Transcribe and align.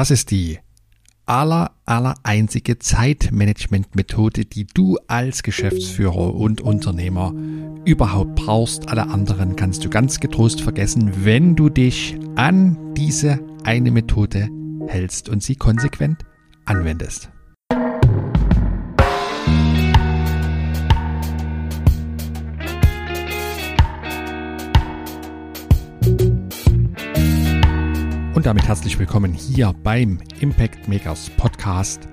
Das 0.00 0.10
ist 0.10 0.30
die 0.30 0.58
aller, 1.26 1.72
aller 1.84 2.14
einzige 2.22 2.78
Zeitmanagement-Methode, 2.78 4.46
die 4.46 4.64
du 4.64 4.96
als 5.08 5.42
Geschäftsführer 5.42 6.34
und 6.36 6.62
Unternehmer 6.62 7.34
überhaupt 7.84 8.34
brauchst. 8.34 8.88
Alle 8.88 9.10
anderen 9.10 9.56
kannst 9.56 9.84
du 9.84 9.90
ganz 9.90 10.18
getrost 10.18 10.62
vergessen, 10.62 11.26
wenn 11.26 11.54
du 11.54 11.68
dich 11.68 12.16
an 12.34 12.94
diese 12.94 13.40
eine 13.64 13.90
Methode 13.90 14.48
hältst 14.86 15.28
und 15.28 15.42
sie 15.42 15.56
konsequent 15.56 16.24
anwendest. 16.64 17.28
Und 28.40 28.46
damit 28.46 28.66
herzlich 28.66 28.98
willkommen 28.98 29.34
hier 29.34 29.74
beim 29.82 30.18
Impact 30.40 30.88
Makers 30.88 31.28
Podcast, 31.28 32.08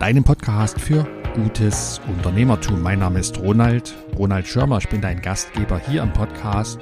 deinem 0.00 0.24
Podcast 0.24 0.80
für 0.80 1.06
gutes 1.36 2.00
Unternehmertum. 2.08 2.82
Mein 2.82 2.98
Name 2.98 3.20
ist 3.20 3.38
Ronald, 3.38 3.94
Ronald 4.18 4.48
Schirmer, 4.48 4.78
ich 4.78 4.88
bin 4.88 5.00
dein 5.00 5.22
Gastgeber 5.22 5.78
hier 5.78 6.02
im 6.02 6.12
Podcast 6.12 6.80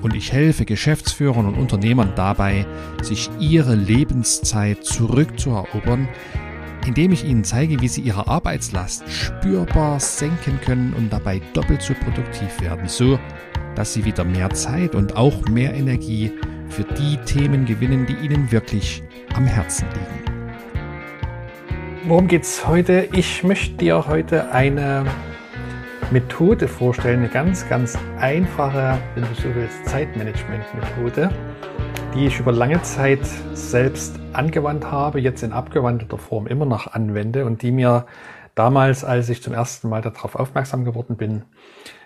und 0.00 0.14
ich 0.14 0.32
helfe 0.32 0.64
Geschäftsführern 0.64 1.44
und 1.44 1.54
Unternehmern 1.56 2.14
dabei, 2.16 2.64
sich 3.02 3.28
ihre 3.40 3.74
Lebenszeit 3.74 4.86
zurückzuerobern, 4.86 6.08
indem 6.86 7.12
ich 7.12 7.26
ihnen 7.26 7.44
zeige, 7.44 7.82
wie 7.82 7.88
sie 7.88 8.00
ihre 8.00 8.26
Arbeitslast 8.26 9.04
spürbar 9.12 10.00
senken 10.00 10.58
können 10.64 10.94
und 10.94 11.12
dabei 11.12 11.42
doppelt 11.52 11.82
so 11.82 11.92
produktiv 11.92 12.58
werden, 12.62 12.88
so 12.88 13.18
dass 13.74 13.92
sie 13.92 14.06
wieder 14.06 14.24
mehr 14.24 14.48
Zeit 14.48 14.94
und 14.94 15.14
auch 15.14 15.46
mehr 15.46 15.74
Energie 15.74 16.32
für 16.70 16.84
die 16.84 17.16
Themen 17.18 17.66
gewinnen, 17.66 18.06
die 18.06 18.14
Ihnen 18.14 18.50
wirklich 18.50 19.02
am 19.34 19.44
Herzen 19.46 19.86
liegen. 19.92 20.30
Worum 22.04 22.28
geht 22.28 22.44
es 22.44 22.66
heute? 22.66 23.08
Ich 23.12 23.44
möchte 23.44 23.76
dir 23.76 24.06
heute 24.06 24.52
eine 24.52 25.04
Methode 26.10 26.66
vorstellen, 26.66 27.20
eine 27.20 27.28
ganz, 27.28 27.68
ganz 27.68 27.98
einfache, 28.18 28.98
wenn 29.14 29.24
du 29.24 29.34
so 29.34 29.54
willst, 29.54 29.84
Zeitmanagement-Methode, 29.86 31.30
die 32.14 32.26
ich 32.26 32.40
über 32.40 32.52
lange 32.52 32.80
Zeit 32.82 33.24
selbst 33.52 34.18
angewandt 34.32 34.90
habe, 34.90 35.20
jetzt 35.20 35.42
in 35.42 35.52
abgewandelter 35.52 36.18
Form 36.18 36.46
immer 36.46 36.66
noch 36.66 36.86
anwende 36.88 37.44
und 37.44 37.62
die 37.62 37.70
mir 37.70 38.06
damals, 38.54 39.04
als 39.04 39.28
ich 39.28 39.42
zum 39.42 39.54
ersten 39.54 39.88
Mal 39.88 40.02
darauf 40.02 40.34
aufmerksam 40.36 40.84
geworden 40.84 41.16
bin, 41.16 41.42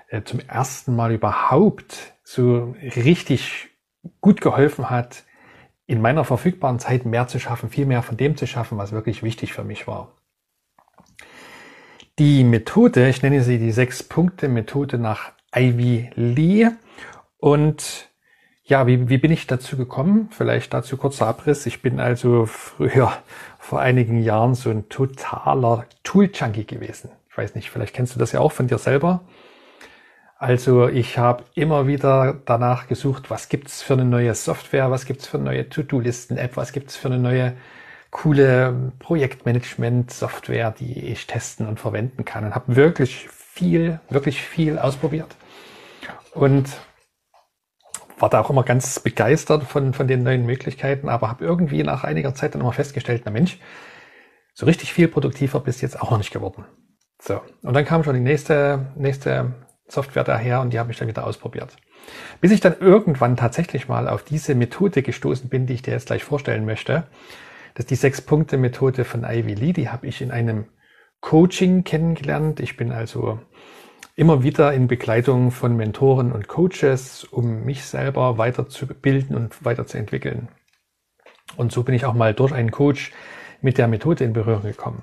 äh, 0.08 0.22
zum 0.22 0.40
ersten 0.40 0.96
Mal 0.96 1.12
überhaupt 1.12 2.14
so 2.22 2.74
richtig 2.96 3.70
gut 4.20 4.40
geholfen 4.40 4.90
hat, 4.90 5.24
in 5.86 6.00
meiner 6.00 6.24
verfügbaren 6.24 6.78
Zeit 6.78 7.04
mehr 7.04 7.26
zu 7.26 7.38
schaffen, 7.38 7.68
viel 7.68 7.86
mehr 7.86 8.02
von 8.02 8.16
dem 8.16 8.36
zu 8.36 8.46
schaffen, 8.46 8.78
was 8.78 8.92
wirklich 8.92 9.22
wichtig 9.22 9.52
für 9.52 9.64
mich 9.64 9.86
war. 9.86 10.12
Die 12.18 12.44
Methode, 12.44 13.08
ich 13.08 13.22
nenne 13.22 13.42
sie 13.42 13.58
die 13.58 13.72
Sechs-Punkte-Methode 13.72 14.98
nach 14.98 15.32
Ivy 15.54 16.10
Lee. 16.14 16.68
Und 17.38 18.08
ja, 18.62 18.86
wie, 18.86 19.08
wie 19.08 19.18
bin 19.18 19.32
ich 19.32 19.46
dazu 19.46 19.76
gekommen? 19.76 20.28
Vielleicht 20.30 20.72
dazu 20.72 20.96
kurzer 20.96 21.26
Abriss. 21.26 21.66
Ich 21.66 21.82
bin 21.82 22.00
also 22.00 22.46
früher, 22.46 23.12
vor 23.58 23.80
einigen 23.80 24.22
Jahren, 24.22 24.54
so 24.54 24.70
ein 24.70 24.88
totaler 24.88 25.86
Tool-Junkie 26.04 26.66
gewesen. 26.66 27.10
Ich 27.28 27.36
weiß 27.36 27.56
nicht, 27.56 27.70
vielleicht 27.70 27.94
kennst 27.94 28.14
du 28.14 28.18
das 28.18 28.32
ja 28.32 28.40
auch 28.40 28.52
von 28.52 28.68
dir 28.68 28.78
selber. 28.78 29.24
Also 30.44 30.88
ich 30.88 31.16
habe 31.16 31.42
immer 31.54 31.86
wieder 31.86 32.38
danach 32.44 32.86
gesucht, 32.86 33.30
was 33.30 33.48
gibt's 33.48 33.80
für 33.80 33.94
eine 33.94 34.04
neue 34.04 34.34
Software, 34.34 34.90
was 34.90 35.06
gibt's 35.06 35.26
für 35.26 35.38
eine 35.38 35.46
neue 35.46 35.70
To-Do-Listen-App, 35.70 36.58
was 36.58 36.72
gibt's 36.72 36.96
für 36.96 37.08
eine 37.08 37.16
neue 37.16 37.56
coole 38.10 38.92
Projektmanagement-Software, 38.98 40.72
die 40.72 41.06
ich 41.06 41.26
testen 41.26 41.66
und 41.66 41.80
verwenden 41.80 42.26
kann. 42.26 42.44
Und 42.44 42.54
habe 42.54 42.76
wirklich 42.76 43.26
viel, 43.30 44.00
wirklich 44.10 44.42
viel 44.42 44.78
ausprobiert. 44.78 45.34
Und 46.34 46.68
war 48.18 48.28
da 48.28 48.42
auch 48.42 48.50
immer 48.50 48.64
ganz 48.64 49.00
begeistert 49.00 49.64
von, 49.64 49.94
von 49.94 50.06
den 50.08 50.24
neuen 50.24 50.44
Möglichkeiten, 50.44 51.08
aber 51.08 51.30
habe 51.30 51.42
irgendwie 51.42 51.82
nach 51.84 52.04
einiger 52.04 52.34
Zeit 52.34 52.52
dann 52.54 52.60
immer 52.60 52.74
festgestellt, 52.74 53.22
na 53.24 53.30
Mensch, 53.30 53.58
so 54.52 54.66
richtig 54.66 54.92
viel 54.92 55.08
produktiver 55.08 55.60
bist 55.60 55.80
jetzt 55.80 55.98
auch 55.98 56.10
noch 56.10 56.18
nicht 56.18 56.34
geworden. 56.34 56.66
So. 57.18 57.40
Und 57.62 57.72
dann 57.72 57.86
kam 57.86 58.04
schon 58.04 58.12
die 58.12 58.20
nächste, 58.20 58.92
nächste 58.94 59.54
Software 59.86 60.24
daher 60.24 60.60
und 60.60 60.72
die 60.72 60.78
habe 60.78 60.90
ich 60.92 60.98
dann 60.98 61.08
wieder 61.08 61.26
ausprobiert. 61.26 61.76
Bis 62.40 62.50
ich 62.50 62.60
dann 62.60 62.76
irgendwann 62.80 63.36
tatsächlich 63.36 63.88
mal 63.88 64.08
auf 64.08 64.22
diese 64.22 64.54
Methode 64.54 65.02
gestoßen 65.02 65.48
bin, 65.48 65.66
die 65.66 65.74
ich 65.74 65.82
dir 65.82 65.92
jetzt 65.92 66.06
gleich 66.06 66.24
vorstellen 66.24 66.64
möchte. 66.64 67.06
Das 67.74 67.84
ist 67.84 67.90
die 67.90 67.96
Sechs-Punkte-Methode 67.96 69.04
von 69.04 69.24
Ivy 69.24 69.54
Lee. 69.54 69.72
Die 69.72 69.88
habe 69.88 70.06
ich 70.06 70.22
in 70.22 70.30
einem 70.30 70.66
Coaching 71.20 71.84
kennengelernt. 71.84 72.60
Ich 72.60 72.76
bin 72.76 72.92
also 72.92 73.40
immer 74.16 74.42
wieder 74.42 74.72
in 74.72 74.86
Begleitung 74.86 75.50
von 75.50 75.76
Mentoren 75.76 76.32
und 76.32 76.48
Coaches, 76.48 77.24
um 77.24 77.64
mich 77.64 77.84
selber 77.84 78.38
weiterzubilden 78.38 79.34
und 79.34 79.64
weiterzuentwickeln. 79.64 80.48
Und 81.56 81.72
so 81.72 81.82
bin 81.82 81.94
ich 81.94 82.04
auch 82.04 82.14
mal 82.14 82.34
durch 82.34 82.52
einen 82.52 82.70
Coach 82.70 83.12
mit 83.60 83.78
der 83.78 83.88
Methode 83.88 84.24
in 84.24 84.32
Berührung 84.32 84.62
gekommen. 84.62 85.02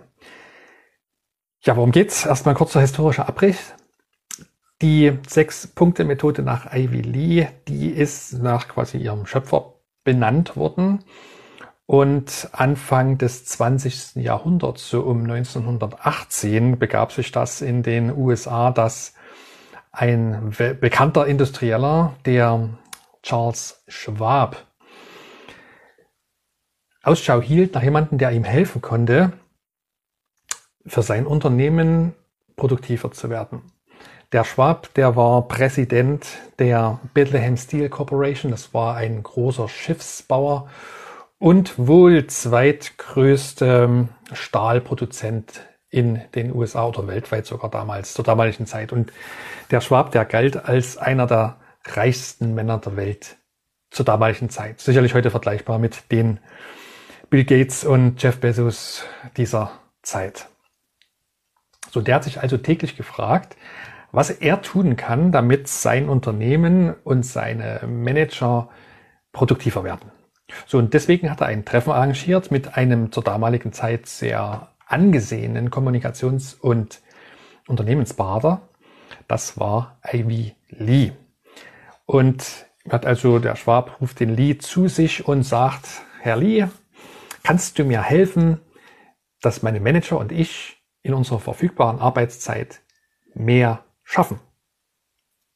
Ja, 1.63 1.75
worum 1.75 1.91
geht's? 1.91 2.25
Erstmal 2.25 2.55
kurzer 2.55 2.81
historischer 2.81 3.27
Abriss. 3.27 3.73
Die 4.81 5.15
Sechs-Punkte-Methode 5.27 6.41
nach 6.41 6.73
Ivy 6.73 7.01
Lee, 7.01 7.47
die 7.67 7.91
ist 7.91 8.41
nach 8.41 8.67
quasi 8.67 8.97
ihrem 8.97 9.27
Schöpfer 9.27 9.75
benannt 10.03 10.55
worden. 10.57 11.03
Und 11.85 12.49
Anfang 12.51 13.19
des 13.19 13.45
20. 13.45 14.15
Jahrhunderts, 14.15 14.89
so 14.89 15.01
um 15.01 15.23
1918, 15.23 16.79
begab 16.79 17.11
sich 17.11 17.31
das 17.31 17.61
in 17.61 17.83
den 17.83 18.11
USA, 18.17 18.71
dass 18.71 19.13
ein 19.91 20.51
bekannter 20.79 21.27
Industrieller, 21.27 22.15
der 22.25 22.69
Charles 23.21 23.83
Schwab, 23.87 24.65
Ausschau 27.03 27.39
hielt 27.39 27.75
nach 27.75 27.83
jemandem, 27.83 28.17
der 28.17 28.31
ihm 28.31 28.43
helfen 28.43 28.81
konnte, 28.81 29.33
für 30.87 31.03
sein 31.03 31.27
Unternehmen 31.27 32.15
produktiver 32.55 33.11
zu 33.11 33.29
werden. 33.29 33.61
Der 34.31 34.45
Schwab, 34.45 34.93
der 34.93 35.17
war 35.17 35.45
Präsident 35.49 36.25
der 36.57 36.99
Bethlehem 37.13 37.57
Steel 37.57 37.89
Corporation. 37.89 38.51
Das 38.51 38.73
war 38.73 38.95
ein 38.95 39.23
großer 39.23 39.67
Schiffsbauer 39.67 40.69
und 41.37 41.77
wohl 41.77 42.27
zweitgrößte 42.27 44.07
Stahlproduzent 44.31 45.67
in 45.89 46.21
den 46.33 46.55
USA 46.55 46.85
oder 46.85 47.07
weltweit 47.07 47.45
sogar 47.45 47.69
damals, 47.69 48.13
zur 48.13 48.23
damaligen 48.23 48.65
Zeit. 48.65 48.93
Und 48.93 49.11
der 49.69 49.81
Schwab, 49.81 50.11
der 50.11 50.23
galt 50.23 50.55
als 50.55 50.97
einer 50.97 51.27
der 51.27 51.57
reichsten 51.83 52.53
Männer 52.55 52.77
der 52.77 52.95
Welt 52.95 53.35
zur 53.89 54.05
damaligen 54.05 54.49
Zeit. 54.49 54.79
Sicherlich 54.79 55.13
heute 55.13 55.29
vergleichbar 55.29 55.77
mit 55.77 56.09
den 56.09 56.39
Bill 57.29 57.43
Gates 57.43 57.83
und 57.83 58.23
Jeff 58.23 58.39
Bezos 58.39 59.03
dieser 59.35 59.73
Zeit. 60.03 60.47
So, 61.91 61.99
der 61.99 62.15
hat 62.15 62.23
sich 62.23 62.39
also 62.39 62.55
täglich 62.55 62.95
gefragt, 62.95 63.57
was 64.11 64.29
er 64.29 64.61
tun 64.61 64.95
kann, 64.95 65.31
damit 65.31 65.67
sein 65.67 66.09
Unternehmen 66.09 66.93
und 67.03 67.25
seine 67.25 67.81
Manager 67.87 68.69
produktiver 69.31 69.83
werden. 69.83 70.11
So, 70.67 70.77
und 70.77 70.93
deswegen 70.93 71.29
hat 71.29 71.41
er 71.41 71.47
ein 71.47 71.65
Treffen 71.65 71.91
arrangiert 71.91 72.51
mit 72.51 72.75
einem 72.75 73.11
zur 73.11 73.23
damaligen 73.23 73.71
Zeit 73.71 74.05
sehr 74.05 74.69
angesehenen 74.85 75.69
Kommunikations- 75.69 76.59
und 76.59 77.01
Unternehmensberater. 77.67 78.61
Das 79.27 79.57
war 79.57 79.99
Ivy 80.11 80.55
Lee. 80.69 81.13
Und 82.05 82.65
hat 82.89 83.05
also, 83.05 83.39
der 83.39 83.55
Schwab 83.55 84.01
ruft 84.01 84.19
den 84.19 84.35
Lee 84.35 84.57
zu 84.57 84.87
sich 84.87 85.27
und 85.27 85.43
sagt, 85.43 86.01
Herr 86.19 86.35
Lee, 86.35 86.67
kannst 87.43 87.79
du 87.79 87.85
mir 87.85 88.01
helfen, 88.01 88.59
dass 89.41 89.63
meine 89.63 89.79
Manager 89.79 90.17
und 90.17 90.31
ich 90.31 90.77
in 91.03 91.13
unserer 91.13 91.39
verfügbaren 91.39 91.99
Arbeitszeit 91.99 92.81
mehr 93.33 93.85
schaffen. 94.11 94.39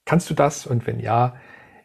Kannst 0.05 0.29
du 0.29 0.33
das? 0.33 0.65
Und 0.65 0.87
wenn 0.87 0.99
ja, 0.99 1.35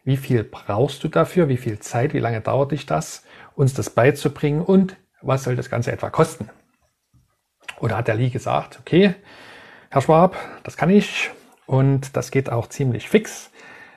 wie 0.03 0.17
viel 0.17 0.43
brauchst 0.43 1.03
du 1.03 1.09
dafür? 1.09 1.49
Wie 1.49 1.57
viel 1.57 1.79
Zeit? 1.79 2.13
Wie 2.13 2.19
lange 2.19 2.41
dauert 2.41 2.71
dich 2.71 2.85
das, 2.85 3.25
uns 3.55 3.73
das 3.73 3.89
beizubringen? 3.89 4.61
Und 4.61 4.95
was 5.21 5.43
soll 5.43 5.55
das 5.55 5.69
Ganze 5.69 5.91
etwa 5.91 6.09
kosten? 6.09 6.49
Oder 7.79 7.97
hat 7.97 8.07
der 8.07 8.15
Lee 8.15 8.29
gesagt, 8.29 8.79
okay, 8.79 9.15
Herr 9.89 10.01
Schwab, 10.01 10.37
das 10.63 10.77
kann 10.77 10.89
ich 10.89 11.31
und 11.65 12.15
das 12.15 12.31
geht 12.31 12.49
auch 12.49 12.67
ziemlich 12.67 13.09
fix. 13.09 13.51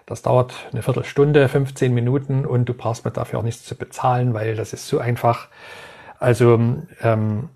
Das 0.07 0.23
dauert 0.23 0.69
eine 0.73 0.83
Viertelstunde, 0.83 1.49
15 1.49 1.95
Minuten 1.95 2.45
und 2.45 2.67
du 2.67 2.75
brauchst 2.75 3.05
mir 3.05 3.11
dafür 3.13 3.39
auch 3.39 3.45
nichts 3.45 3.65
zu 3.65 3.77
bezahlen, 3.77 4.35
weil 4.35 4.57
das 4.57 4.73
ist 4.73 4.89
so 4.89 4.99
einfach. 4.99 5.49
Also 6.19 6.55
ähm, 7.03 7.49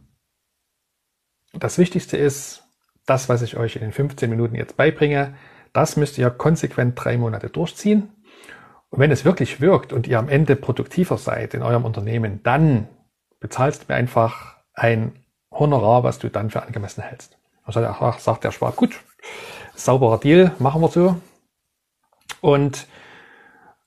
das 1.52 1.78
Wichtigste 1.78 2.16
ist, 2.16 2.67
das, 3.08 3.28
was 3.28 3.43
ich 3.43 3.56
euch 3.56 3.76
in 3.76 3.82
den 3.82 3.93
15 3.93 4.28
Minuten 4.28 4.55
jetzt 4.55 4.76
beibringe, 4.76 5.34
das 5.72 5.96
müsst 5.96 6.19
ihr 6.19 6.31
konsequent 6.31 6.94
drei 7.02 7.16
Monate 7.16 7.49
durchziehen. 7.49 8.10
Und 8.90 9.00
wenn 9.00 9.10
es 9.10 9.25
wirklich 9.25 9.60
wirkt 9.60 9.93
und 9.93 10.06
ihr 10.06 10.19
am 10.19 10.28
Ende 10.28 10.56
produktiver 10.56 11.19
seid 11.19 11.55
in 11.55 11.62
eurem 11.62 11.84
Unternehmen, 11.84 12.43
dann 12.43 12.88
bezahlst 13.40 13.88
mir 13.88 13.94
einfach 13.94 14.56
ein 14.72 15.12
Honorar, 15.50 16.05
was 16.05 16.19
du 16.19 16.28
dann 16.28 16.50
für 16.50 16.62
angemessen 16.62 17.02
hältst. 17.02 17.38
Also 17.64 17.81
sagt 18.19 18.44
der 18.44 18.52
Schwab, 18.52 18.76
gut, 18.76 18.99
sauberer 19.75 20.19
Deal, 20.19 20.52
machen 20.58 20.81
wir 20.81 20.88
so. 20.88 21.16
Und 22.40 22.87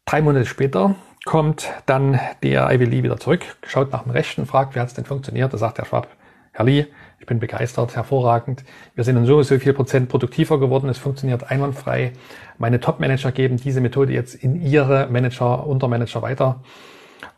drei 0.05 0.21
Monate 0.21 0.45
später 0.45 0.95
kommt 1.25 1.71
dann 1.85 2.19
der 2.43 2.71
Ivy 2.71 2.85
Lee 2.85 3.03
wieder 3.03 3.17
zurück, 3.17 3.41
schaut 3.65 3.91
nach 3.91 4.03
dem 4.03 4.11
Rechten, 4.11 4.45
fragt, 4.45 4.75
wie 4.75 4.79
hat 4.79 4.87
es 4.87 4.93
denn 4.93 5.05
funktioniert? 5.05 5.53
Da 5.53 5.57
sagt 5.57 5.77
der 5.77 5.85
Schwab, 5.85 6.07
Herr 6.51 6.65
Lee, 6.65 6.87
ich 7.21 7.27
bin 7.27 7.39
begeistert, 7.39 7.95
hervorragend. 7.95 8.63
Wir 8.95 9.03
sind 9.03 9.15
in 9.15 9.27
so 9.27 9.43
so 9.43 9.59
viel 9.59 9.73
Prozent 9.73 10.09
produktiver 10.09 10.59
geworden. 10.59 10.89
Es 10.89 10.97
funktioniert 10.97 11.51
einwandfrei. 11.51 12.13
Meine 12.57 12.79
Top-Manager 12.79 13.31
geben 13.31 13.57
diese 13.57 13.79
Methode 13.79 14.11
jetzt 14.11 14.33
in 14.33 14.59
ihre 14.59 15.05
Manager, 15.05 15.67
Untermanager 15.67 16.23
weiter. 16.23 16.63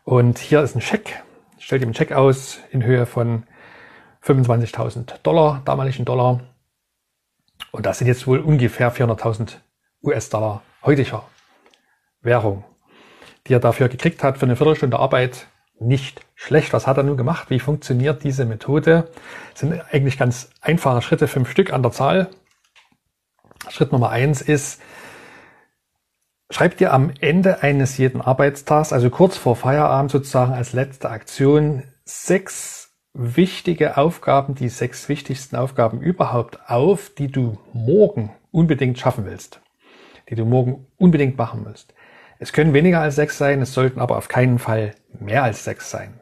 Und 0.04 0.38
hier 0.38 0.62
ist 0.62 0.74
ein 0.74 0.80
Scheck. 0.80 1.22
Stellt 1.58 1.82
ihm 1.82 1.88
einen 1.88 1.94
Scheck 1.94 2.12
aus 2.12 2.60
in 2.70 2.82
Höhe 2.82 3.04
von 3.04 3.42
25.000 4.24 5.16
Dollar, 5.22 5.60
damaligen 5.66 6.06
Dollar. 6.06 6.40
Und 7.70 7.84
das 7.84 7.98
sind 7.98 8.06
jetzt 8.06 8.26
wohl 8.26 8.38
ungefähr 8.38 8.90
400.000 8.90 9.56
US-Dollar 10.02 10.62
heutiger 10.82 11.24
Währung, 12.22 12.64
die 13.46 13.52
er 13.52 13.60
dafür 13.60 13.90
gekriegt 13.90 14.22
hat 14.22 14.38
für 14.38 14.46
eine 14.46 14.56
Viertelstunde 14.56 14.98
Arbeit 14.98 15.46
nicht 15.78 16.20
schlecht. 16.34 16.72
Was 16.72 16.86
hat 16.86 16.96
er 16.96 17.02
nun 17.02 17.16
gemacht? 17.16 17.50
Wie 17.50 17.60
funktioniert 17.60 18.24
diese 18.24 18.44
Methode? 18.44 19.08
Das 19.52 19.60
sind 19.60 19.80
eigentlich 19.92 20.18
ganz 20.18 20.50
einfache 20.60 21.02
Schritte, 21.02 21.28
fünf 21.28 21.50
Stück 21.50 21.72
an 21.72 21.82
der 21.82 21.92
Zahl. 21.92 22.30
Schritt 23.68 23.92
Nummer 23.92 24.10
eins 24.10 24.42
ist, 24.42 24.80
schreib 26.50 26.76
dir 26.76 26.92
am 26.92 27.12
Ende 27.20 27.62
eines 27.62 27.96
jeden 27.98 28.20
Arbeitstags, 28.20 28.92
also 28.92 29.10
kurz 29.10 29.36
vor 29.36 29.56
Feierabend 29.56 30.10
sozusagen 30.10 30.52
als 30.52 30.72
letzte 30.72 31.10
Aktion, 31.10 31.84
sechs 32.04 32.92
wichtige 33.14 33.96
Aufgaben, 33.96 34.54
die 34.54 34.68
sechs 34.68 35.08
wichtigsten 35.08 35.56
Aufgaben 35.56 36.00
überhaupt 36.00 36.68
auf, 36.68 37.10
die 37.10 37.28
du 37.28 37.58
morgen 37.72 38.32
unbedingt 38.50 38.98
schaffen 38.98 39.24
willst, 39.24 39.60
die 40.28 40.34
du 40.34 40.44
morgen 40.44 40.86
unbedingt 40.96 41.38
machen 41.38 41.64
willst. 41.64 41.94
Es 42.44 42.52
können 42.52 42.74
weniger 42.74 43.00
als 43.00 43.16
sechs 43.16 43.38
sein, 43.38 43.62
es 43.62 43.72
sollten 43.72 44.00
aber 44.00 44.18
auf 44.18 44.28
keinen 44.28 44.58
Fall 44.58 44.94
mehr 45.18 45.44
als 45.44 45.64
sechs 45.64 45.90
sein. 45.90 46.20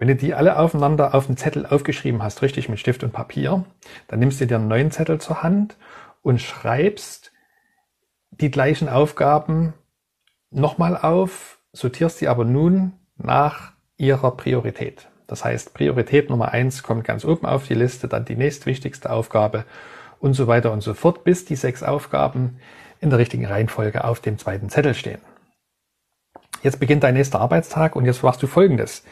Wenn 0.00 0.08
du 0.08 0.16
die 0.16 0.34
alle 0.34 0.58
aufeinander 0.58 1.14
auf 1.14 1.26
den 1.26 1.36
Zettel 1.36 1.66
aufgeschrieben 1.66 2.20
hast, 2.20 2.42
richtig 2.42 2.68
mit 2.68 2.80
Stift 2.80 3.04
und 3.04 3.12
Papier, 3.12 3.64
dann 4.08 4.18
nimmst 4.18 4.40
du 4.40 4.48
dir 4.48 4.56
einen 4.56 4.66
neuen 4.66 4.90
Zettel 4.90 5.20
zur 5.20 5.44
Hand 5.44 5.76
und 6.22 6.40
schreibst 6.40 7.30
die 8.32 8.50
gleichen 8.50 8.88
Aufgaben 8.88 9.72
nochmal 10.50 10.96
auf, 10.96 11.60
sortierst 11.72 12.20
die 12.20 12.26
aber 12.26 12.44
nun 12.44 12.94
nach 13.16 13.74
ihrer 13.98 14.36
Priorität. 14.36 15.06
Das 15.28 15.44
heißt, 15.44 15.74
Priorität 15.74 16.28
Nummer 16.28 16.48
eins 16.48 16.82
kommt 16.82 17.04
ganz 17.04 17.24
oben 17.24 17.46
auf 17.46 17.68
die 17.68 17.74
Liste, 17.74 18.08
dann 18.08 18.24
die 18.24 18.34
nächstwichtigste 18.34 19.08
Aufgabe 19.10 19.64
und 20.18 20.34
so 20.34 20.48
weiter 20.48 20.72
und 20.72 20.80
so 20.80 20.92
fort, 20.92 21.22
bis 21.22 21.44
die 21.44 21.54
sechs 21.54 21.84
Aufgaben 21.84 22.58
in 23.00 23.10
der 23.10 23.18
richtigen 23.18 23.46
Reihenfolge 23.46 24.04
auf 24.04 24.20
dem 24.20 24.38
zweiten 24.38 24.68
Zettel 24.68 24.94
stehen. 24.94 25.20
Jetzt 26.62 26.78
beginnt 26.78 27.02
dein 27.02 27.14
nächster 27.14 27.40
Arbeitstag 27.40 27.96
und 27.96 28.04
jetzt 28.04 28.22
machst 28.22 28.42
du 28.42 28.46
Folgendes. 28.46 29.02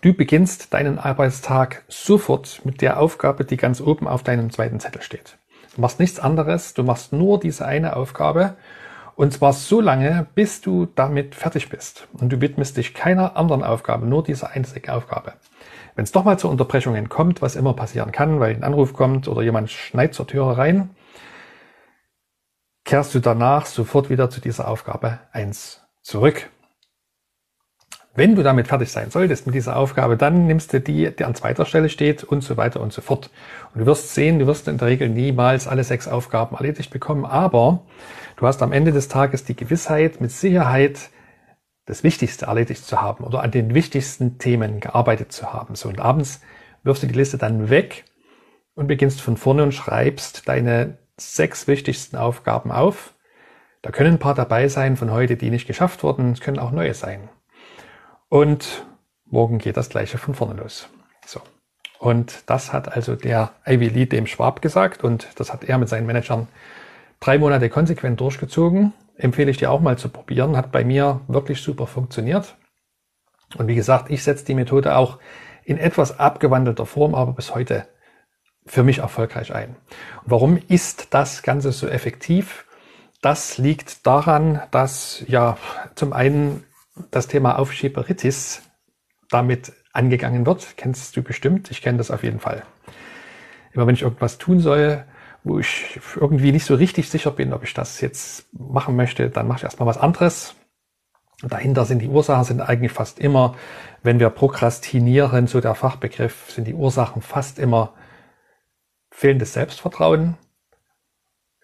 Du 0.00 0.14
beginnst 0.14 0.72
deinen 0.72 0.98
Arbeitstag 0.98 1.84
sofort 1.88 2.62
mit 2.64 2.80
der 2.80 2.98
Aufgabe, 2.98 3.44
die 3.44 3.56
ganz 3.56 3.80
oben 3.80 4.08
auf 4.08 4.22
deinem 4.22 4.50
zweiten 4.50 4.80
Zettel 4.80 5.02
steht. 5.02 5.38
Du 5.74 5.80
machst 5.80 6.00
nichts 6.00 6.18
anderes, 6.18 6.74
du 6.74 6.82
machst 6.82 7.12
nur 7.12 7.40
diese 7.40 7.66
eine 7.66 7.96
Aufgabe 7.96 8.56
und 9.16 9.32
zwar 9.32 9.52
so 9.52 9.80
lange, 9.80 10.26
bis 10.34 10.60
du 10.60 10.86
damit 10.86 11.34
fertig 11.34 11.68
bist. 11.68 12.08
Und 12.14 12.32
du 12.32 12.40
widmest 12.40 12.76
dich 12.76 12.94
keiner 12.94 13.36
anderen 13.36 13.62
Aufgabe, 13.62 14.06
nur 14.06 14.22
dieser 14.22 14.50
einzigen 14.50 14.90
Aufgabe. 14.90 15.34
Wenn 15.94 16.04
es 16.04 16.12
doch 16.12 16.24
mal 16.24 16.38
zu 16.38 16.48
Unterbrechungen 16.48 17.08
kommt, 17.08 17.40
was 17.40 17.54
immer 17.54 17.74
passieren 17.74 18.10
kann, 18.10 18.40
weil 18.40 18.54
ein 18.54 18.64
Anruf 18.64 18.92
kommt 18.92 19.28
oder 19.28 19.42
jemand 19.42 19.70
schneit 19.70 20.14
zur 20.14 20.26
Türe 20.26 20.56
rein, 20.56 20.90
kehrst 22.84 23.14
du 23.14 23.20
danach 23.20 23.66
sofort 23.66 24.10
wieder 24.10 24.30
zu 24.30 24.40
dieser 24.40 24.68
Aufgabe 24.68 25.20
eins 25.32 25.80
zurück. 26.02 26.50
Wenn 28.16 28.36
du 28.36 28.44
damit 28.44 28.68
fertig 28.68 28.92
sein 28.92 29.10
solltest 29.10 29.46
mit 29.46 29.56
dieser 29.56 29.76
Aufgabe, 29.76 30.16
dann 30.16 30.46
nimmst 30.46 30.72
du 30.72 30.80
die, 30.80 31.10
die 31.10 31.24
an 31.24 31.34
zweiter 31.34 31.66
Stelle 31.66 31.88
steht 31.88 32.22
und 32.22 32.42
so 32.42 32.56
weiter 32.56 32.80
und 32.80 32.92
so 32.92 33.02
fort. 33.02 33.30
Und 33.72 33.80
du 33.80 33.86
wirst 33.86 34.14
sehen, 34.14 34.38
du 34.38 34.46
wirst 34.46 34.68
in 34.68 34.78
der 34.78 34.86
Regel 34.86 35.08
niemals 35.08 35.66
alle 35.66 35.82
sechs 35.82 36.06
Aufgaben 36.06 36.54
erledigt 36.54 36.92
bekommen, 36.92 37.24
aber 37.24 37.82
du 38.36 38.46
hast 38.46 38.62
am 38.62 38.70
Ende 38.70 38.92
des 38.92 39.08
Tages 39.08 39.44
die 39.44 39.56
Gewissheit, 39.56 40.20
mit 40.20 40.30
Sicherheit 40.30 41.10
das 41.86 42.04
Wichtigste 42.04 42.46
erledigt 42.46 42.84
zu 42.86 43.02
haben 43.02 43.24
oder 43.24 43.42
an 43.42 43.50
den 43.50 43.74
wichtigsten 43.74 44.38
Themen 44.38 44.78
gearbeitet 44.78 45.32
zu 45.32 45.52
haben. 45.52 45.74
So 45.74 45.88
und 45.88 46.00
abends 46.00 46.40
wirfst 46.84 47.02
du 47.02 47.08
die 47.08 47.14
Liste 47.14 47.36
dann 47.36 47.68
weg 47.68 48.04
und 48.74 48.86
beginnst 48.86 49.20
von 49.22 49.36
vorne 49.36 49.64
und 49.64 49.72
schreibst 49.72 50.48
deine 50.48 50.98
sechs 51.16 51.66
wichtigsten 51.66 52.16
Aufgaben 52.16 52.72
auf. 52.72 53.14
Da 53.82 53.90
können 53.90 54.14
ein 54.14 54.18
paar 54.18 54.34
dabei 54.34 54.68
sein 54.68 54.96
von 54.96 55.10
heute, 55.10 55.36
die 55.36 55.50
nicht 55.50 55.66
geschafft 55.66 56.02
wurden. 56.02 56.32
Es 56.32 56.40
können 56.40 56.58
auch 56.58 56.70
neue 56.70 56.94
sein. 56.94 57.28
Und 58.28 58.86
morgen 59.26 59.58
geht 59.58 59.76
das 59.76 59.90
gleiche 59.90 60.18
von 60.18 60.34
vorne 60.34 60.54
los. 60.54 60.88
So. 61.26 61.40
Und 61.98 62.42
das 62.46 62.72
hat 62.72 62.92
also 62.92 63.14
der 63.14 63.52
Ivy 63.66 63.88
Lee 63.88 64.06
dem 64.06 64.26
Schwab 64.26 64.62
gesagt 64.62 65.04
und 65.04 65.28
das 65.36 65.52
hat 65.52 65.64
er 65.64 65.78
mit 65.78 65.88
seinen 65.88 66.06
Managern 66.06 66.48
drei 67.20 67.38
Monate 67.38 67.70
konsequent 67.70 68.20
durchgezogen. 68.20 68.92
Empfehle 69.16 69.50
ich 69.50 69.58
dir 69.58 69.70
auch 69.70 69.80
mal 69.80 69.96
zu 69.96 70.08
probieren. 70.08 70.56
Hat 70.56 70.72
bei 70.72 70.84
mir 70.84 71.20
wirklich 71.28 71.62
super 71.62 71.86
funktioniert. 71.86 72.56
Und 73.56 73.68
wie 73.68 73.74
gesagt, 73.74 74.10
ich 74.10 74.22
setze 74.22 74.44
die 74.44 74.54
Methode 74.54 74.96
auch 74.96 75.18
in 75.64 75.78
etwas 75.78 76.18
abgewandelter 76.18 76.86
Form, 76.86 77.14
aber 77.14 77.32
bis 77.32 77.54
heute 77.54 77.86
für 78.66 78.82
mich 78.82 78.98
erfolgreich 78.98 79.54
ein. 79.54 79.76
Und 80.22 80.30
warum 80.30 80.58
ist 80.68 81.08
das 81.10 81.42
Ganze 81.42 81.72
so 81.72 81.86
effektiv? 81.88 82.66
Das 83.20 83.58
liegt 83.58 84.06
daran, 84.06 84.62
dass 84.70 85.24
ja 85.26 85.56
zum 85.94 86.12
einen 86.12 86.64
das 87.10 87.26
Thema 87.26 87.58
Aufschieberitis 87.58 88.62
damit 89.30 89.72
angegangen 89.92 90.46
wird. 90.46 90.76
Kennst 90.76 91.16
du 91.16 91.22
bestimmt, 91.22 91.70
ich 91.70 91.82
kenne 91.82 91.98
das 91.98 92.10
auf 92.10 92.22
jeden 92.22 92.40
Fall. 92.40 92.62
Immer 93.72 93.86
wenn 93.86 93.94
ich 93.94 94.02
irgendwas 94.02 94.38
tun 94.38 94.60
soll, 94.60 95.04
wo 95.42 95.58
ich 95.58 96.00
irgendwie 96.16 96.52
nicht 96.52 96.64
so 96.64 96.74
richtig 96.74 97.10
sicher 97.10 97.30
bin, 97.30 97.52
ob 97.52 97.64
ich 97.64 97.74
das 97.74 98.00
jetzt 98.00 98.46
machen 98.52 98.96
möchte, 98.96 99.28
dann 99.28 99.46
mache 99.46 99.58
ich 99.58 99.64
erstmal 99.64 99.88
was 99.88 99.98
anderes. 99.98 100.54
dahinter 101.42 101.84
sind 101.84 102.00
die 102.00 102.08
Ursachen 102.08 102.44
sind 102.44 102.60
eigentlich 102.60 102.92
fast 102.92 103.18
immer, 103.18 103.54
wenn 104.02 104.20
wir 104.20 104.30
prokrastinieren, 104.30 105.46
so 105.46 105.60
der 105.60 105.74
Fachbegriff, 105.74 106.50
sind 106.50 106.66
die 106.66 106.74
Ursachen 106.74 107.20
fast 107.20 107.58
immer 107.58 107.92
fehlendes 109.14 109.52
Selbstvertrauen. 109.52 110.36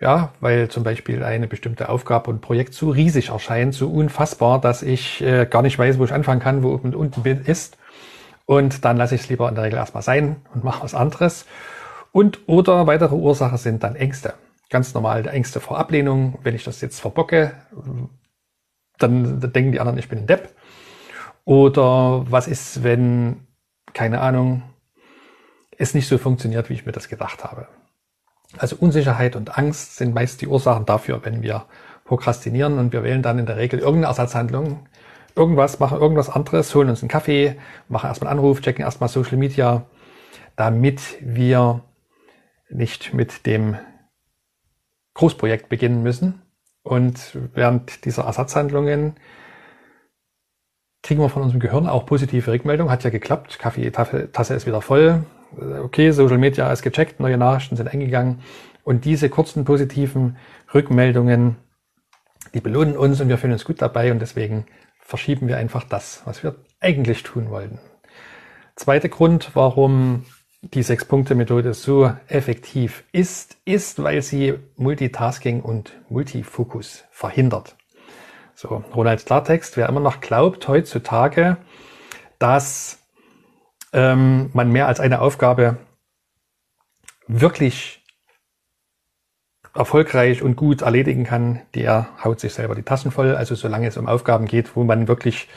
Ja, 0.00 0.32
weil 0.40 0.68
zum 0.68 0.82
Beispiel 0.82 1.22
eine 1.22 1.46
bestimmte 1.46 1.90
Aufgabe 1.90 2.30
und 2.30 2.40
Projekt 2.40 2.72
so 2.72 2.88
riesig 2.88 3.28
erscheint, 3.28 3.74
so 3.74 3.90
unfassbar, 3.90 4.58
dass 4.58 4.82
ich 4.82 5.20
äh, 5.20 5.44
gar 5.44 5.60
nicht 5.60 5.78
weiß, 5.78 5.98
wo 5.98 6.04
ich 6.04 6.14
anfangen 6.14 6.40
kann, 6.40 6.62
wo 6.62 6.72
oben 6.72 6.94
und 6.94 7.14
unten 7.16 7.44
ist. 7.44 7.76
Und 8.46 8.84
dann 8.84 8.96
lasse 8.96 9.14
ich 9.14 9.22
es 9.22 9.28
lieber 9.28 9.48
in 9.48 9.56
der 9.56 9.64
Regel 9.64 9.78
erstmal 9.78 10.02
sein 10.02 10.36
und 10.54 10.64
mache 10.64 10.82
was 10.82 10.94
anderes. 10.94 11.44
Und 12.12 12.48
oder 12.48 12.86
weitere 12.86 13.14
Ursachen 13.14 13.58
sind 13.58 13.82
dann 13.82 13.94
Ängste. 13.94 14.34
Ganz 14.70 14.94
normal 14.94 15.26
Ängste 15.26 15.60
vor 15.60 15.78
Ablehnung. 15.78 16.38
Wenn 16.42 16.54
ich 16.54 16.64
das 16.64 16.80
jetzt 16.80 17.00
verbocke, 17.00 17.52
dann 18.98 19.40
denken 19.40 19.72
die 19.72 19.80
anderen, 19.80 19.98
ich 19.98 20.08
bin 20.08 20.20
ein 20.20 20.26
Depp. 20.26 20.54
Oder 21.44 22.24
was 22.30 22.48
ist, 22.48 22.82
wenn, 22.82 23.46
keine 23.92 24.20
Ahnung, 24.20 24.62
es 25.80 25.94
nicht 25.94 26.08
so 26.08 26.18
funktioniert, 26.18 26.68
wie 26.68 26.74
ich 26.74 26.84
mir 26.86 26.92
das 26.92 27.08
gedacht 27.08 27.42
habe. 27.42 27.66
Also 28.58 28.76
Unsicherheit 28.78 29.34
und 29.34 29.56
Angst 29.56 29.96
sind 29.96 30.14
meist 30.14 30.42
die 30.42 30.46
Ursachen 30.46 30.84
dafür, 30.84 31.24
wenn 31.24 31.42
wir 31.42 31.66
prokrastinieren 32.04 32.78
und 32.78 32.92
wir 32.92 33.02
wählen 33.02 33.22
dann 33.22 33.38
in 33.38 33.46
der 33.46 33.56
Regel 33.56 33.78
irgendeine 33.78 34.08
Ersatzhandlung, 34.08 34.86
irgendwas, 35.34 35.78
machen 35.78 35.98
irgendwas 35.98 36.28
anderes, 36.28 36.74
holen 36.74 36.90
uns 36.90 37.02
einen 37.02 37.08
Kaffee, 37.08 37.56
machen 37.88 38.08
erstmal 38.08 38.30
einen 38.30 38.40
Anruf, 38.40 38.60
checken 38.60 38.84
erstmal 38.84 39.08
Social 39.08 39.38
Media, 39.38 39.86
damit 40.56 41.00
wir 41.20 41.82
nicht 42.68 43.14
mit 43.14 43.46
dem 43.46 43.78
Großprojekt 45.14 45.68
beginnen 45.68 46.02
müssen. 46.02 46.42
Und 46.82 47.38
während 47.54 48.04
dieser 48.04 48.24
Ersatzhandlungen 48.24 49.14
kriegen 51.02 51.20
wir 51.20 51.30
von 51.30 51.42
unserem 51.42 51.60
Gehirn 51.60 51.86
auch 51.86 52.04
positive 52.04 52.52
Rückmeldungen. 52.52 52.92
Hat 52.92 53.04
ja 53.04 53.10
geklappt, 53.10 53.58
Kaffeetasse 53.58 54.54
ist 54.54 54.66
wieder 54.66 54.82
voll, 54.82 55.24
okay, 55.58 56.10
Social 56.10 56.38
Media 56.38 56.72
ist 56.72 56.82
gecheckt, 56.82 57.20
neue 57.20 57.38
Nachrichten 57.38 57.76
sind 57.76 57.88
eingegangen 57.88 58.40
und 58.84 59.04
diese 59.04 59.28
kurzen 59.28 59.64
positiven 59.64 60.36
Rückmeldungen, 60.72 61.56
die 62.54 62.60
belohnen 62.60 62.96
uns 62.96 63.20
und 63.20 63.28
wir 63.28 63.38
fühlen 63.38 63.52
uns 63.52 63.64
gut 63.64 63.82
dabei 63.82 64.10
und 64.12 64.20
deswegen 64.20 64.66
verschieben 65.00 65.48
wir 65.48 65.56
einfach 65.56 65.84
das, 65.84 66.22
was 66.24 66.42
wir 66.42 66.56
eigentlich 66.80 67.22
tun 67.22 67.50
wollten. 67.50 67.78
Zweiter 68.76 69.08
Grund, 69.08 69.50
warum 69.54 70.24
die 70.62 70.82
Sechs-Punkte-Methode 70.82 71.74
so 71.74 72.12
effektiv 72.28 73.04
ist, 73.12 73.56
ist, 73.64 74.02
weil 74.02 74.22
sie 74.22 74.54
Multitasking 74.76 75.62
und 75.62 75.92
Multifokus 76.08 77.04
verhindert. 77.10 77.76
So, 78.54 78.84
Ronald 78.94 79.24
Klartext, 79.24 79.76
wer 79.76 79.88
immer 79.88 80.00
noch 80.00 80.20
glaubt 80.20 80.68
heutzutage, 80.68 81.56
dass 82.38 82.99
ähm, 83.92 84.50
man 84.52 84.70
mehr 84.70 84.86
als 84.86 85.00
eine 85.00 85.20
Aufgabe 85.20 85.78
wirklich 87.26 88.02
erfolgreich 89.74 90.42
und 90.42 90.56
gut 90.56 90.82
erledigen 90.82 91.24
kann, 91.24 91.60
der 91.74 92.08
haut 92.24 92.40
sich 92.40 92.52
selber 92.52 92.74
die 92.74 92.82
Taschen 92.82 93.10
voll. 93.10 93.36
Also 93.36 93.54
solange 93.54 93.86
es 93.86 93.96
um 93.96 94.08
Aufgaben 94.08 94.46
geht, 94.46 94.74
wo 94.74 94.84
man 94.84 95.08
wirklich 95.08 95.48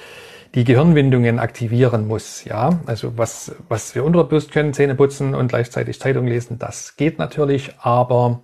die 0.55 0.63
Gehirnwindungen 0.63 1.39
aktivieren 1.39 2.07
muss. 2.07 2.45
Ja, 2.45 2.79
also 2.85 3.17
was, 3.17 3.55
was 3.69 3.95
wir 3.95 4.03
unterbewusst 4.03 4.51
können, 4.51 4.73
Zähne 4.73 4.95
putzen 4.95 5.33
und 5.33 5.47
gleichzeitig 5.47 5.99
Zeitung 5.99 6.27
lesen, 6.27 6.59
das 6.59 6.95
geht 6.95 7.17
natürlich, 7.17 7.75
aber 7.79 8.43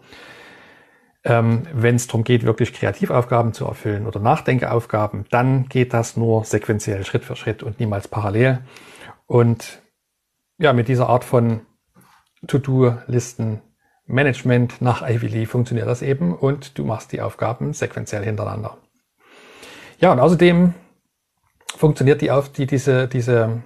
ähm, 1.23 1.63
wenn 1.73 1.95
es 1.95 2.07
darum 2.07 2.23
geht, 2.23 2.45
wirklich 2.45 2.73
Kreativaufgaben 2.73 3.53
zu 3.53 3.65
erfüllen 3.65 4.07
oder 4.07 4.19
Nachdenkeaufgaben, 4.19 5.25
dann 5.29 5.67
geht 5.67 5.93
das 5.93 6.17
nur 6.17 6.45
sequenziell, 6.45 7.05
Schritt 7.05 7.25
für 7.25 7.35
Schritt 7.35 7.61
und 7.61 7.79
niemals 7.79 8.07
parallel. 8.07 8.59
Und 9.29 9.83
ja, 10.57 10.73
mit 10.73 10.87
dieser 10.87 11.07
Art 11.07 11.23
von 11.23 11.61
To-Do-Listen 12.47 13.61
Management 14.07 14.81
nach 14.81 15.07
Ivy 15.07 15.27
Lee 15.27 15.45
funktioniert 15.45 15.87
das 15.87 16.01
eben 16.01 16.33
und 16.33 16.79
du 16.79 16.83
machst 16.83 17.11
die 17.11 17.21
Aufgaben 17.21 17.73
sequenziell 17.73 18.23
hintereinander. 18.23 18.79
Ja, 19.99 20.11
und 20.11 20.19
außerdem 20.19 20.73
funktioniert 21.77 22.21
die 22.21 22.31
auf 22.31 22.49
die, 22.51 22.65
diese, 22.65 23.07
diese 23.07 23.61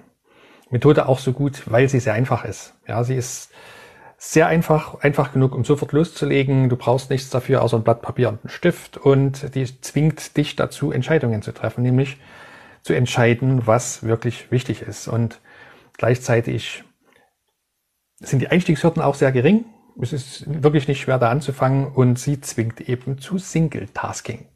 Methode 0.68 1.08
auch 1.08 1.18
so 1.18 1.32
gut, 1.32 1.62
weil 1.64 1.88
sie 1.88 1.98
sehr 1.98 2.12
einfach 2.12 2.44
ist. 2.44 2.74
Ja, 2.86 3.02
sie 3.02 3.14
ist 3.14 3.50
sehr 4.18 4.46
einfach, 4.46 5.00
einfach 5.00 5.32
genug, 5.32 5.54
um 5.54 5.64
sofort 5.64 5.92
loszulegen. 5.92 6.68
Du 6.68 6.76
brauchst 6.76 7.08
nichts 7.08 7.30
dafür, 7.30 7.62
außer 7.62 7.78
ein 7.78 7.84
Blatt 7.84 8.02
Papier 8.02 8.28
und 8.28 8.40
einen 8.44 8.50
Stift. 8.50 8.98
Und 8.98 9.54
die 9.54 9.80
zwingt 9.80 10.36
dich 10.36 10.56
dazu, 10.56 10.92
Entscheidungen 10.92 11.40
zu 11.40 11.52
treffen, 11.52 11.82
nämlich 11.82 12.18
zu 12.82 12.92
entscheiden, 12.92 13.66
was 13.66 14.02
wirklich 14.02 14.50
wichtig 14.50 14.82
ist. 14.82 15.08
Und 15.08 15.40
gleichzeitig 15.96 16.84
sind 18.20 18.40
die 18.40 18.48
Einstiegshürden 18.48 19.02
auch 19.02 19.14
sehr 19.14 19.32
gering. 19.32 19.64
Es 20.00 20.12
ist 20.12 20.44
wirklich 20.46 20.88
nicht 20.88 21.00
schwer, 21.00 21.18
da 21.18 21.30
anzufangen 21.30 21.86
und 21.86 22.18
sie 22.18 22.40
zwingt 22.40 22.80
eben 22.80 23.18
zu 23.18 23.38
Single-Tasking. 23.38 24.46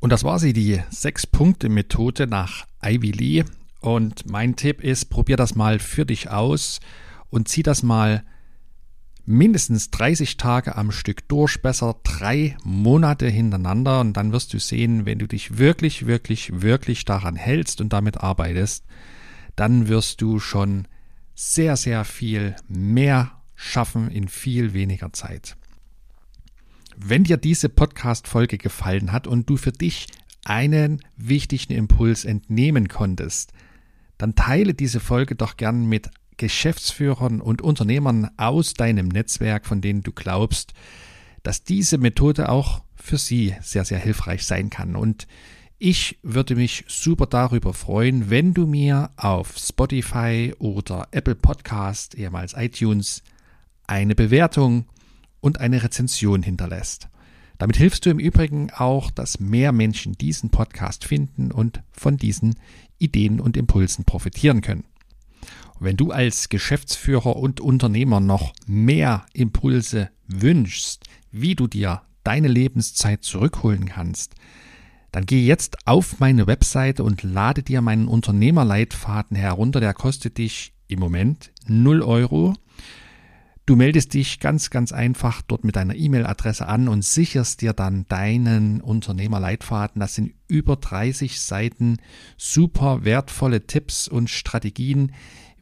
Und 0.00 0.10
das 0.10 0.24
war 0.24 0.38
sie, 0.38 0.52
die 0.52 0.82
Sechs-Punkte-Methode 0.90 2.26
nach 2.26 2.66
Ivy 2.82 3.10
Lee. 3.10 3.44
Und 3.80 4.30
mein 4.30 4.56
Tipp 4.56 4.82
ist, 4.82 5.06
probier 5.06 5.36
das 5.36 5.54
mal 5.54 5.78
für 5.78 6.04
dich 6.04 6.30
aus 6.30 6.80
und 7.30 7.48
zieh 7.48 7.62
das 7.62 7.82
mal 7.82 8.22
mindestens 9.24 9.90
30 9.90 10.36
Tage 10.36 10.76
am 10.76 10.92
Stück 10.92 11.26
durch, 11.28 11.60
besser 11.60 11.96
drei 12.04 12.56
Monate 12.62 13.28
hintereinander 13.28 14.00
und 14.00 14.12
dann 14.16 14.32
wirst 14.32 14.54
du 14.54 14.58
sehen, 14.58 15.04
wenn 15.04 15.18
du 15.18 15.26
dich 15.26 15.58
wirklich, 15.58 16.06
wirklich, 16.06 16.62
wirklich 16.62 17.04
daran 17.04 17.34
hältst 17.34 17.80
und 17.80 17.92
damit 17.92 18.18
arbeitest, 18.18 18.84
dann 19.56 19.88
wirst 19.88 20.20
du 20.20 20.38
schon 20.38 20.86
sehr, 21.34 21.76
sehr 21.76 22.04
viel 22.04 22.54
mehr 22.68 23.32
schaffen 23.54 24.10
in 24.10 24.28
viel 24.28 24.74
weniger 24.74 25.12
Zeit. 25.12 25.56
Wenn 26.96 27.24
dir 27.24 27.36
diese 27.36 27.68
Podcast-Folge 27.68 28.58
gefallen 28.58 29.12
hat 29.12 29.26
und 29.26 29.50
du 29.50 29.56
für 29.56 29.72
dich 29.72 30.06
einen 30.44 31.02
wichtigen 31.16 31.74
Impuls 31.74 32.24
entnehmen 32.24 32.88
konntest, 32.88 33.52
dann 34.18 34.34
teile 34.34 34.72
diese 34.72 35.00
Folge 35.00 35.34
doch 35.34 35.56
gern 35.56 35.86
mit 35.86 36.10
Geschäftsführern 36.36 37.40
und 37.40 37.62
Unternehmern 37.62 38.30
aus 38.36 38.74
deinem 38.74 39.08
Netzwerk, 39.08 39.66
von 39.66 39.80
denen 39.80 40.02
du 40.02 40.12
glaubst, 40.12 40.74
dass 41.42 41.64
diese 41.64 41.98
Methode 41.98 42.48
auch 42.48 42.82
für 42.94 43.18
sie 43.18 43.54
sehr, 43.60 43.84
sehr 43.84 43.98
hilfreich 43.98 44.44
sein 44.44 44.70
kann. 44.70 44.96
Und 44.96 45.26
ich 45.78 46.18
würde 46.22 46.56
mich 46.56 46.84
super 46.88 47.26
darüber 47.26 47.74
freuen, 47.74 48.30
wenn 48.30 48.54
du 48.54 48.66
mir 48.66 49.10
auf 49.16 49.56
Spotify 49.58 50.54
oder 50.58 51.08
Apple 51.10 51.34
Podcast, 51.34 52.14
ehemals 52.14 52.54
iTunes, 52.56 53.22
eine 53.86 54.14
Bewertung 54.14 54.86
und 55.40 55.60
eine 55.60 55.82
Rezension 55.82 56.42
hinterlässt. 56.42 57.08
Damit 57.58 57.76
hilfst 57.76 58.06
du 58.06 58.10
im 58.10 58.18
Übrigen 58.18 58.70
auch, 58.70 59.10
dass 59.10 59.40
mehr 59.40 59.72
Menschen 59.72 60.14
diesen 60.14 60.50
Podcast 60.50 61.04
finden 61.04 61.52
und 61.52 61.82
von 61.92 62.16
diesen 62.16 62.56
Ideen 62.98 63.40
und 63.40 63.56
Impulsen 63.56 64.04
profitieren 64.04 64.62
können. 64.62 64.84
Wenn 65.78 65.98
du 65.98 66.10
als 66.10 66.48
Geschäftsführer 66.48 67.36
und 67.36 67.60
Unternehmer 67.60 68.20
noch 68.20 68.54
mehr 68.66 69.26
Impulse 69.34 70.10
wünschst, 70.26 71.04
wie 71.30 71.54
du 71.54 71.66
dir 71.66 72.02
deine 72.24 72.48
Lebenszeit 72.48 73.24
zurückholen 73.24 73.86
kannst, 73.86 74.34
dann 75.16 75.24
geh 75.24 75.46
jetzt 75.46 75.78
auf 75.86 76.20
meine 76.20 76.46
Webseite 76.46 77.02
und 77.02 77.22
lade 77.22 77.62
dir 77.62 77.80
meinen 77.80 78.06
Unternehmerleitfaden 78.06 79.34
herunter. 79.34 79.80
Der 79.80 79.94
kostet 79.94 80.36
dich 80.36 80.74
im 80.88 81.00
Moment 81.00 81.52
0 81.66 82.02
Euro. 82.02 82.52
Du 83.64 83.76
meldest 83.76 84.12
dich 84.12 84.40
ganz, 84.40 84.68
ganz 84.68 84.92
einfach 84.92 85.40
dort 85.40 85.64
mit 85.64 85.76
deiner 85.76 85.94
E-Mail-Adresse 85.94 86.68
an 86.68 86.86
und 86.86 87.02
sicherst 87.02 87.62
dir 87.62 87.72
dann 87.72 88.04
deinen 88.08 88.82
Unternehmerleitfaden. 88.82 90.00
Das 90.00 90.16
sind 90.16 90.34
über 90.48 90.76
30 90.76 91.40
Seiten 91.40 91.96
super 92.36 93.06
wertvolle 93.06 93.66
Tipps 93.66 94.08
und 94.08 94.28
Strategien, 94.28 95.12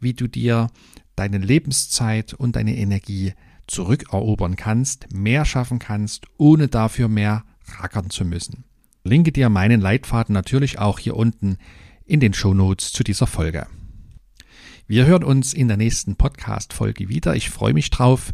wie 0.01 0.15
du 0.15 0.27
dir 0.27 0.67
deine 1.15 1.39
Lebenszeit 1.39 2.35
und 2.35 2.57
deine 2.57 2.77
Energie 2.77 3.35
zurückerobern 3.69 4.57
kannst, 4.57 5.15
mehr 5.15 5.45
schaffen 5.45 5.79
kannst, 5.79 6.27
ohne 6.39 6.67
dafür 6.67 7.07
mehr 7.07 7.45
rackern 7.79 8.11
zu 8.11 8.25
müssen. 8.25 8.65
Linke 9.07 9.33
dir 9.33 9.51
meinen 9.51 9.83
Leitfaden 9.83 10.33
natürlich 10.33 10.79
auch 10.79 10.99
hier 10.99 11.15
unten 11.15 11.59
in 12.07 12.21
den 12.21 12.33
Shownotes 12.33 12.91
zu 12.91 13.05
dieser 13.05 13.27
Folge. 13.27 13.67
Wir 14.87 15.05
hören 15.05 15.25
uns 15.25 15.53
in 15.53 15.69
der 15.69 15.77
nächsten 15.77 16.17
Podcast-Folge 16.17 17.11
wieder. 17.11 17.37
Ich 17.37 17.51
freue 17.51 17.75
mich 17.75 17.91
drauf. 17.91 18.33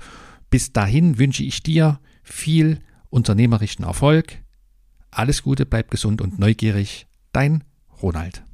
Bis 0.48 0.72
dahin 0.72 1.18
wünsche 1.18 1.42
ich 1.42 1.64
dir 1.64 1.98
viel 2.22 2.80
unternehmerischen 3.08 3.84
Erfolg. 3.84 4.38
Alles 5.10 5.42
Gute, 5.42 5.66
bleib 5.66 5.90
gesund 5.90 6.20
und 6.20 6.38
neugierig. 6.38 7.08
Dein 7.32 7.64
Ronald. 8.00 8.44